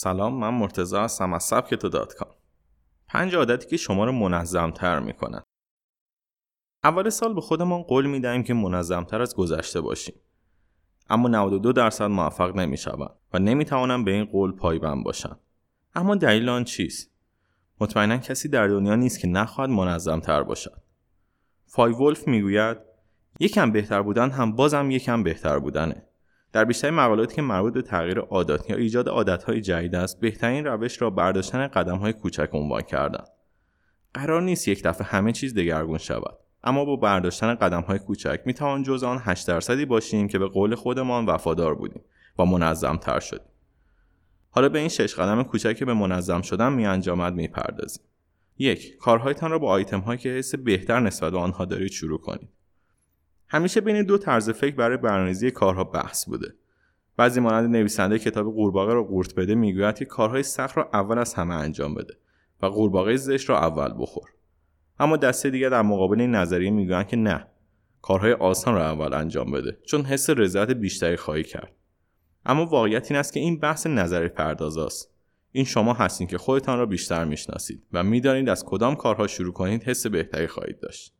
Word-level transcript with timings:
سلام 0.00 0.34
من 0.34 0.54
مرتضی 0.54 0.96
هستم 0.96 1.32
از 1.32 1.44
سبک 1.44 1.74
تو 1.74 1.88
dot 1.88 2.14
com. 2.14 2.30
پنج 3.08 3.34
عادتی 3.34 3.66
که 3.66 3.76
شما 3.76 4.04
رو 4.04 4.12
منظم 4.12 4.70
تر 4.70 5.00
می‌کنن. 5.00 5.42
اول 6.84 7.10
سال 7.10 7.34
به 7.34 7.40
خودمان 7.40 7.82
قول 7.82 8.06
می‌دهیم 8.06 8.42
که 8.42 8.54
منظمتر 8.54 9.22
از 9.22 9.36
گذشته 9.36 9.80
باشیم. 9.80 10.14
اما 11.10 11.28
92 11.28 11.72
درصد 11.72 12.04
موفق 12.04 12.56
نمی‌شوند 12.56 13.10
و 13.32 13.38
نمی‌توانم 13.38 14.04
به 14.04 14.10
این 14.10 14.24
قول 14.24 14.52
پایبند 14.52 15.04
باشم. 15.04 15.40
اما 15.94 16.14
دلیل 16.14 16.48
آن 16.48 16.64
چیست؟ 16.64 17.10
مطمئنا 17.80 18.16
کسی 18.16 18.48
در 18.48 18.68
دنیا 18.68 18.94
نیست 18.94 19.20
که 19.20 19.28
نخواهد 19.28 19.70
منظم 19.70 20.20
تر 20.20 20.42
باشد. 20.42 20.82
فای 21.66 21.92
ولف 21.92 22.28
می‌گوید 22.28 22.76
یکم 23.40 23.72
بهتر 23.72 24.02
بودن 24.02 24.30
هم 24.30 24.56
بازم 24.56 24.90
یکم 24.90 25.22
بهتر 25.22 25.58
بودنه. 25.58 26.07
در 26.52 26.64
بیشتر 26.64 26.90
مقالاتی 26.90 27.36
که 27.36 27.42
مربوط 27.42 27.74
به 27.74 27.82
تغییر 27.82 28.18
عادات 28.18 28.70
یا 28.70 28.76
ایجاد 28.76 29.08
عادتهای 29.08 29.60
جدید 29.60 29.94
است 29.94 30.20
بهترین 30.20 30.64
روش 30.64 31.02
را 31.02 31.10
برداشتن 31.10 31.66
قدمهای 31.66 32.12
کوچک 32.12 32.48
عنوان 32.52 32.82
کردن 32.82 33.24
قرار 34.14 34.42
نیست 34.42 34.68
یک 34.68 34.82
دفعه 34.82 35.06
همه 35.06 35.32
چیز 35.32 35.54
دگرگون 35.54 35.98
شود. 35.98 36.38
اما 36.64 36.84
با 36.84 36.96
برداشتن 36.96 37.54
قدمهای 37.54 37.98
کوچک 37.98 38.40
می‌توان 38.44 38.82
جز 38.82 39.04
آن 39.04 39.18
8 39.22 39.48
درصدی 39.48 39.84
باشیم 39.84 40.28
که 40.28 40.38
به 40.38 40.46
قول 40.46 40.74
خودمان 40.74 41.26
وفادار 41.26 41.74
بودیم 41.74 42.02
و 42.38 42.44
منظم 42.44 42.96
تر 42.96 43.20
شدیم. 43.20 43.48
حالا 44.50 44.68
به 44.68 44.78
این 44.78 44.88
شش 44.88 45.14
قدم 45.14 45.42
کوچک 45.42 45.76
که 45.76 45.84
به 45.84 45.94
منظم 45.94 46.42
شدن 46.42 46.72
می 46.72 46.86
انجامد 46.86 47.34
می‌پردازیم. 47.34 48.04
یک 48.58 48.96
کارهایتان 48.96 49.50
را 49.50 49.58
با 49.58 49.68
آیتم 49.68 50.00
هایی 50.00 50.18
که 50.18 50.28
حس 50.28 50.54
بهتر 50.54 51.00
نسبت 51.00 51.32
به 51.32 51.38
آنها 51.38 51.64
دارید 51.64 51.90
شروع 51.90 52.20
کنید. 52.20 52.48
همیشه 53.48 53.80
بین 53.80 54.02
دو 54.02 54.18
طرز 54.18 54.50
فکر 54.50 54.76
برای 54.76 54.96
برنامه‌ریزی 54.96 55.50
کارها 55.50 55.84
بحث 55.84 56.24
بوده. 56.24 56.54
بعضی 57.16 57.40
مانند 57.40 57.76
نویسنده 57.76 58.18
کتاب 58.18 58.46
قورباغه 58.46 58.94
را 58.94 59.02
قورت 59.02 59.34
بده 59.34 59.54
می‌گوید 59.54 59.98
که 59.98 60.04
کارهای 60.04 60.42
سخت 60.42 60.76
را 60.76 60.90
اول 60.92 61.18
از 61.18 61.34
همه 61.34 61.54
انجام 61.54 61.94
بده 61.94 62.14
و 62.62 62.66
قورباغه 62.66 63.16
زشت 63.16 63.50
را 63.50 63.58
اول 63.58 63.94
بخور. 63.98 64.28
اما 64.98 65.16
دسته 65.16 65.50
دیگر 65.50 65.68
در 65.68 65.82
مقابل 65.82 66.20
این 66.20 66.30
نظریه 66.30 66.70
می‌گویند 66.70 67.08
که 67.08 67.16
نه 67.16 67.46
کارهای 68.02 68.32
آسان 68.32 68.74
را 68.74 68.90
اول 68.90 69.14
انجام 69.14 69.50
بده 69.50 69.78
چون 69.86 70.02
حس 70.02 70.30
رضایت 70.30 70.70
بیشتری 70.70 71.16
خواهی 71.16 71.44
کرد. 71.44 71.72
اما 72.46 72.66
واقعیت 72.66 73.10
این 73.10 73.20
است 73.20 73.32
که 73.32 73.40
این 73.40 73.58
بحث 73.58 73.86
نظری 73.86 74.28
پرداز 74.28 74.76
است. 74.78 75.14
این 75.52 75.64
شما 75.64 75.92
هستین 75.92 76.26
که 76.26 76.38
خودتان 76.38 76.78
را 76.78 76.86
بیشتر 76.86 77.24
می‌شناسید 77.24 77.82
و 77.92 78.04
می‌دانید 78.04 78.48
از 78.48 78.64
کدام 78.64 78.94
کارها 78.94 79.26
شروع 79.26 79.52
کنید 79.52 79.82
حس 79.82 80.06
بهتری 80.06 80.46
خواهید 80.46 80.80
داشت. 80.80 81.17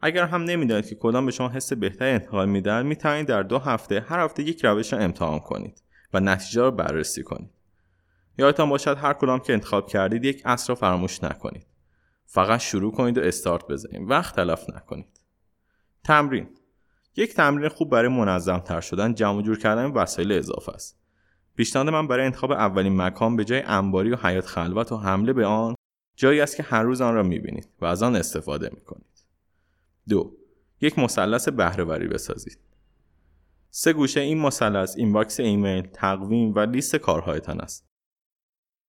اگر 0.00 0.24
هم 0.24 0.42
نمی‌دانید 0.42 0.86
که 0.86 0.94
کدام 0.94 1.26
به 1.26 1.32
شما 1.32 1.48
حس 1.48 1.72
بهتری 1.72 2.10
انتقال 2.10 2.48
میدن 2.48 2.86
می‌توانید 2.86 3.26
در 3.26 3.42
دو 3.42 3.58
هفته 3.58 4.00
هر 4.00 4.24
هفته 4.24 4.42
یک 4.42 4.64
روش 4.64 4.92
را 4.92 4.98
امتحان 4.98 5.38
کنید 5.38 5.82
و 6.12 6.20
نتیجه 6.20 6.60
را 6.60 6.70
بررسی 6.70 7.22
کنید. 7.22 7.50
یادتان 8.38 8.68
باشد 8.68 8.96
هر 8.96 9.12
کدام 9.12 9.38
که 9.38 9.52
انتخاب 9.52 9.86
کردید 9.86 10.24
یک 10.24 10.42
اصل 10.44 10.68
را 10.68 10.74
فراموش 10.74 11.24
نکنید. 11.24 11.66
فقط 12.24 12.60
شروع 12.60 12.92
کنید 12.92 13.18
و 13.18 13.20
استارت 13.20 13.66
بزنید. 13.68 14.10
وقت 14.10 14.36
تلف 14.36 14.70
نکنید. 14.76 15.20
تمرین. 16.04 16.48
یک 17.16 17.34
تمرین 17.34 17.68
خوب 17.68 17.90
برای 17.90 18.08
منظم 18.08 18.58
تر 18.58 18.80
شدن 18.80 19.14
جمع 19.14 19.42
جور 19.42 19.58
کردن 19.58 19.84
وسایل 19.84 20.32
اضافه 20.32 20.72
است. 20.72 20.98
پیشنهاد 21.56 21.88
من 21.88 22.06
برای 22.06 22.26
انتخاب 22.26 22.52
اولین 22.52 23.02
مکان 23.02 23.36
به 23.36 23.44
جای 23.44 23.62
انباری 23.62 24.10
و 24.10 24.16
حیات 24.16 24.46
خلوت 24.46 24.92
و 24.92 24.96
حمله 24.96 25.32
به 25.32 25.46
آن 25.46 25.74
جایی 26.16 26.40
است 26.40 26.56
که 26.56 26.62
هر 26.62 26.82
روز 26.82 27.00
آن 27.00 27.14
را 27.14 27.22
می‌بینید 27.22 27.68
و 27.80 27.84
از 27.84 28.02
آن 28.02 28.16
استفاده 28.16 28.70
می‌کنید. 28.74 29.07
دو. 30.08 30.36
یک 30.80 30.98
مثلث 30.98 31.48
بهرهوری 31.48 32.08
بسازید. 32.08 32.58
سه 33.70 33.92
گوشه 33.92 34.20
این 34.20 34.38
مثلث 34.38 34.96
inbox 34.96 35.40
ایمیل 35.40 35.86
تقویم 35.86 36.54
و 36.54 36.58
لیست 36.60 36.96
کارهایتان 36.96 37.60
است. 37.60 37.88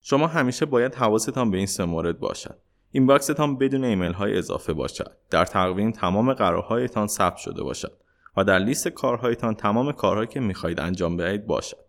شما 0.00 0.26
همیشه 0.26 0.66
باید 0.66 0.94
حواستان 0.94 1.50
به 1.50 1.56
این 1.56 1.66
سه 1.66 1.84
مورد 1.84 2.18
باشد. 2.18 2.58
inbox 2.90 3.39
تان 3.39 3.58
بدون 3.58 3.84
ایمیل 3.84 4.12
های 4.12 4.38
اضافه 4.38 4.72
باشد. 4.72 5.16
در 5.30 5.44
تقویم 5.44 5.90
تمام 5.90 6.32
قرارهایتان 6.32 7.06
ثبت 7.06 7.36
شده 7.36 7.62
باشد 7.62 7.98
و 8.36 8.44
در 8.44 8.58
لیست 8.58 8.88
کارهایتان 8.88 9.54
تمام 9.54 9.92
کارهایی 9.92 10.28
که 10.28 10.40
می‌خواهید 10.40 10.80
انجام 10.80 11.16
بدهید 11.16 11.46
باشد. 11.46 11.84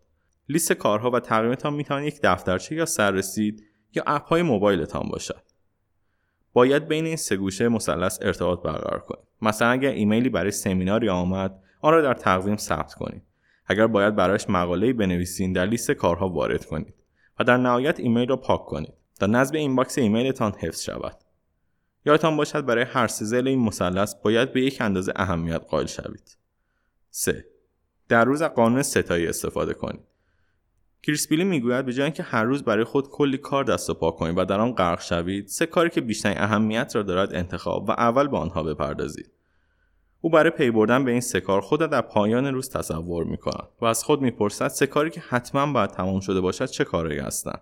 لیست 0.50 0.74
کارها 0.74 1.12
و 1.12 1.20
تقویمتان 1.20 1.74
می‌تواند 1.74 2.06
یک 2.06 2.20
دفترچه 2.24 2.76
یا 2.76 2.86
سررسید 2.86 3.64
یا 3.96 4.04
app 4.08 4.28
های 4.28 4.42
موبایلتان 4.42 5.10
باشد. 5.10 5.42
باید 6.54 6.88
بین 6.88 7.06
این 7.06 7.16
سه 7.16 7.36
گوشه 7.36 7.68
مثلث 7.68 8.20
ارتباط 8.22 8.62
برقرار 8.62 9.00
کنید 9.00 9.26
مثلا 9.42 9.68
اگر 9.68 9.90
ایمیلی 9.90 10.30
برای 10.30 10.52
سمیناری 10.52 11.10
آمد 11.10 11.60
آن 11.82 11.94
را 11.94 12.02
در 12.02 12.14
تقویم 12.14 12.58
ثبت 12.58 12.94
کنید 12.94 13.22
اگر 13.66 13.88
باید 13.88 14.16
برایش 14.16 14.50
مقاله‌ای 14.50 14.94
بنویسید 14.94 15.56
در 15.56 15.66
لیست 15.66 15.92
کارها 15.92 16.30
وارد 16.30 16.66
کنید 16.66 16.94
و 17.40 17.44
در 17.44 17.58
نهایت 17.58 18.00
ایمیل 18.00 18.30
را 18.30 18.38
پاک 18.38 18.66
کنید 18.66 18.94
تا 19.20 19.26
نظم 19.26 19.56
inbox 19.56 19.98
ایمیلتان 19.98 20.52
حفظ 20.60 20.82
شود. 20.82 21.18
یادتان 22.06 22.38
باشد 22.38 22.66
برای 22.66 22.84
هر 22.84 23.08
سه 23.08 23.36
این 23.36 23.60
مثلث 23.60 24.16
باید 24.16 24.54
به 24.54 24.62
یک 24.62 24.82
اندازه 24.82 25.14
اهمیت 25.16 25.62
قائل 25.70 25.86
شوید. 25.86 26.38
3. 27.10 27.46
در 28.10 28.26
روز 28.26 28.44
قانون 28.44 28.82
ستایی 28.82 29.28
استفاده 29.28 29.74
کنید. 29.74 30.13
کریسپیلی 31.04 31.44
می‌گوید 31.44 31.86
به 31.86 31.94
جای 31.94 32.04
اینکه 32.04 32.24
هر 32.24 32.44
روز 32.44 32.64
برای 32.64 32.84
خود 32.84 33.10
کلی 33.10 33.38
کار 33.38 33.64
دست 33.64 33.90
و 33.90 33.94
پا 33.94 34.12
کنید 34.12 34.38
و 34.38 34.46
در 34.46 34.60
آن 34.60 34.72
غرق 34.72 35.02
شوید 35.02 35.48
سه 35.48 35.66
کاری 35.66 35.90
که 35.90 36.02
بیشترین 36.02 36.38
اهمیت 36.38 36.96
را 36.96 37.04
دارد 37.04 37.36
انتخاب 37.36 37.90
و 37.90 37.92
اول 37.92 38.28
به 38.28 38.38
آنها 38.38 38.64
بپردازید. 38.64 39.32
او 40.22 40.30
برای 40.30 40.50
پی 40.50 40.72
بردن 40.72 41.06
به 41.06 41.12
این 41.12 41.22
سه 41.22 41.40
کار 41.40 41.62
خود 41.62 41.80
در 41.80 42.02
پایان 42.02 42.46
روز 42.46 42.70
تصور 42.70 43.24
می 43.24 43.38
و 43.82 43.86
از 43.86 44.04
خود 44.04 44.22
می‌پرسد 44.22 44.68
سه 44.68 44.88
کاری 44.88 45.10
که 45.10 45.24
حتما 45.30 45.74
باید 45.74 45.90
تمام 45.90 46.20
شده 46.20 46.42
باشد 46.42 46.66
چه 46.66 46.84
کارهایی 46.84 47.20
هستند. 47.20 47.62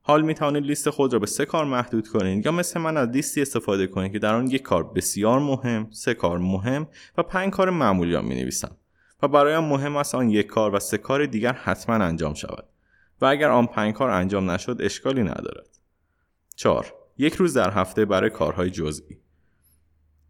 حال 0.00 0.22
می 0.22 0.34
توانید 0.34 0.64
لیست 0.64 0.90
خود 0.90 1.12
را 1.12 1.18
به 1.18 1.26
سه 1.26 1.46
کار 1.46 1.64
محدود 1.64 2.08
کنید 2.08 2.46
یا 2.46 2.52
مثل 2.52 2.80
من 2.80 2.96
از 2.96 3.08
لیستی 3.08 3.42
استفاده 3.42 3.86
کنید 3.86 4.12
که 4.12 4.18
در 4.18 4.34
آن 4.34 4.46
یک 4.46 4.62
کار 4.62 4.84
بسیار 4.84 5.38
مهم 5.38 5.86
سه 5.90 6.14
کار 6.14 6.38
مهم 6.38 6.86
و 7.18 7.22
پنج 7.22 7.52
کار 7.52 7.70
معمولی 7.70 8.12
را 8.12 8.22
می 8.22 8.34
نویسم 8.34 8.76
و 9.22 9.28
برایم 9.28 9.64
مهم 9.64 9.96
است 9.96 10.14
آن 10.14 10.30
یک 10.30 10.46
کار 10.46 10.74
و 10.74 10.78
سه 10.78 10.98
کار 10.98 11.26
دیگر 11.26 11.52
حتما 11.52 11.94
انجام 11.94 12.34
شود. 12.34 12.73
و 13.24 13.26
اگر 13.26 13.50
آن 13.50 13.66
پنج 13.66 13.94
کار 13.94 14.10
انجام 14.10 14.50
نشد 14.50 14.76
اشکالی 14.80 15.22
ندارد. 15.22 15.78
4. 16.56 16.94
یک 17.18 17.34
روز 17.34 17.54
در 17.54 17.70
هفته 17.70 18.04
برای 18.04 18.30
کارهای 18.30 18.70
جزئی. 18.70 19.18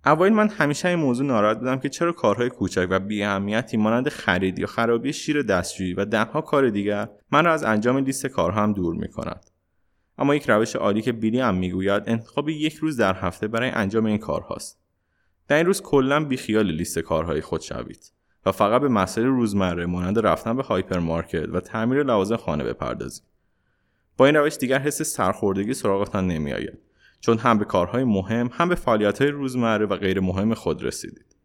اوایل 0.06 0.32
من 0.32 0.48
همیشه 0.48 0.88
این 0.88 0.98
موضوع 0.98 1.26
ناراحت 1.26 1.58
بودم 1.58 1.78
که 1.78 1.88
چرا 1.88 2.12
کارهای 2.12 2.50
کوچک 2.50 2.86
و 2.90 2.98
بی 2.98 3.22
اهمیتی 3.22 3.76
مانند 3.76 4.08
خرید 4.08 4.58
یا 4.58 4.66
خرابی 4.66 5.12
شیر 5.12 5.42
دستشویی 5.42 5.94
و 5.94 6.04
دهها 6.04 6.40
کار 6.40 6.70
دیگر 6.70 7.08
من 7.30 7.44
را 7.44 7.52
از 7.52 7.64
انجام 7.64 7.96
لیست 7.96 8.26
کارها 8.26 8.62
هم 8.62 8.72
دور 8.72 8.94
می 8.94 9.08
کند. 9.08 9.50
اما 10.18 10.34
یک 10.34 10.50
روش 10.50 10.76
عالی 10.76 11.02
که 11.02 11.12
بیلی 11.12 11.40
هم 11.40 11.54
می‌گوید 11.54 12.02
انتخاب 12.06 12.48
یک 12.48 12.74
روز 12.74 12.96
در 12.96 13.14
هفته 13.14 13.48
برای 13.48 13.70
انجام 13.70 14.06
این 14.06 14.18
کارهاست. 14.18 14.80
در 15.48 15.56
این 15.56 15.66
روز 15.66 15.82
کلا 15.82 16.24
بیخیال 16.24 16.66
لیست 16.66 16.98
کارهای 16.98 17.40
خود 17.40 17.60
شوید. 17.60 18.12
و 18.46 18.52
فقط 18.52 18.80
به 18.80 18.88
مسائل 18.88 19.26
روزمره 19.26 19.86
مانند 19.86 20.18
رفتن 20.18 20.56
به 20.56 20.62
هایپرمارکت 20.62 21.48
و 21.48 21.60
تعمیر 21.60 22.02
لوازم 22.02 22.36
خانه 22.36 22.64
بپردازید 22.64 23.24
با 24.16 24.26
این 24.26 24.36
روش 24.36 24.56
دیگر 24.56 24.78
حس 24.78 25.02
سرخوردگی 25.02 25.74
سراغتان 25.74 26.26
نمیآید 26.26 26.78
چون 27.20 27.38
هم 27.38 27.58
به 27.58 27.64
کارهای 27.64 28.04
مهم 28.04 28.50
هم 28.52 28.68
به 28.68 28.74
فعالیتهای 28.74 29.30
روزمره 29.30 29.86
و 29.86 29.96
غیر 29.96 30.20
مهم 30.20 30.54
خود 30.54 30.84
رسیدید. 30.84 31.36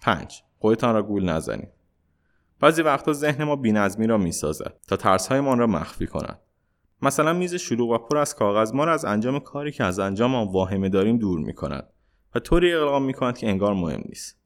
5 0.00 0.42
خودتان 0.58 0.94
را 0.94 1.02
گول 1.02 1.24
نزنید. 1.24 1.68
بعضی 2.60 2.82
وقتا 2.82 3.12
ذهن 3.12 3.44
ما 3.44 3.56
بینظمی 3.56 4.06
را 4.06 4.18
می‌سازد 4.18 4.74
تا 4.88 4.96
ترسهایمان 4.96 5.58
را 5.58 5.66
مخفی 5.66 6.06
کند. 6.06 6.38
مثلا 7.02 7.32
میز 7.32 7.54
شلوغ 7.54 7.90
و 7.90 7.98
پر 7.98 8.16
از 8.16 8.34
کاغذ 8.34 8.72
ما 8.72 8.84
را 8.84 8.92
از 8.92 9.04
انجام 9.04 9.40
کاری 9.40 9.72
که 9.72 9.84
از 9.84 9.98
انجام 9.98 10.34
آن 10.34 10.48
واهمه 10.48 10.88
داریم 10.88 11.18
دور 11.18 11.38
می 11.38 11.54
کند 11.54 11.88
و 12.34 12.38
طوری 12.38 12.74
اقلام 12.74 13.04
می 13.04 13.12
کند 13.12 13.38
که 13.38 13.48
انگار 13.48 13.74
مهم 13.74 14.02
نیست. 14.08 14.41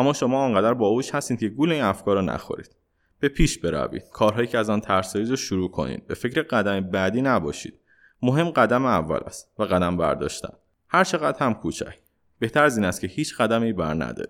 اما 0.00 0.12
شما 0.12 0.44
آنقدر 0.44 0.74
باهوش 0.74 1.14
هستید 1.14 1.40
که 1.40 1.48
گول 1.48 1.72
این 1.72 1.82
افکار 1.82 2.14
را 2.14 2.22
نخورید. 2.22 2.76
به 3.20 3.28
پیش 3.28 3.58
بروید. 3.58 4.08
کارهایی 4.12 4.46
که 4.46 4.58
از 4.58 4.70
آن 4.70 4.80
ترسایید 4.80 5.30
رو 5.30 5.36
شروع 5.36 5.70
کنید. 5.70 6.06
به 6.06 6.14
فکر 6.14 6.42
قدم 6.42 6.80
بعدی 6.80 7.22
نباشید. 7.22 7.80
مهم 8.22 8.50
قدم 8.50 8.84
اول 8.84 9.20
است 9.26 9.52
و 9.58 9.62
قدم 9.62 9.96
برداشتن. 9.96 10.52
هر 10.88 11.04
چقدر 11.04 11.38
هم 11.38 11.54
کوچک. 11.54 11.98
بهتر 12.38 12.64
از 12.64 12.76
این 12.76 12.86
است 12.86 13.00
که 13.00 13.06
هیچ 13.06 13.36
قدمی 13.36 13.72
بر 13.72 13.94
ندارید. 13.94 14.18